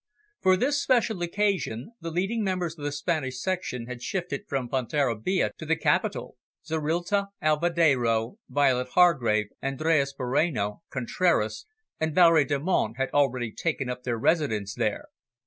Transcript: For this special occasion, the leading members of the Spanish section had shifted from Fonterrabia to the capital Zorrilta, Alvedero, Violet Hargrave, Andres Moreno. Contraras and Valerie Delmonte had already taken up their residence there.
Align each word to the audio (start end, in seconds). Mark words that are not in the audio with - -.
For 0.39 0.57
this 0.57 0.81
special 0.81 1.21
occasion, 1.21 1.91
the 2.01 2.09
leading 2.09 2.43
members 2.43 2.75
of 2.75 2.83
the 2.83 2.91
Spanish 2.91 3.39
section 3.39 3.85
had 3.85 4.01
shifted 4.01 4.45
from 4.47 4.67
Fonterrabia 4.67 5.51
to 5.59 5.63
the 5.67 5.75
capital 5.75 6.37
Zorrilta, 6.65 7.27
Alvedero, 7.39 8.39
Violet 8.49 8.87
Hargrave, 8.95 9.49
Andres 9.61 10.15
Moreno. 10.17 10.81
Contraras 10.89 11.67
and 11.99 12.15
Valerie 12.15 12.45
Delmonte 12.45 12.97
had 12.97 13.11
already 13.11 13.51
taken 13.51 13.89
up 13.91 14.01
their 14.01 14.17
residence 14.17 14.73
there. 14.73 15.05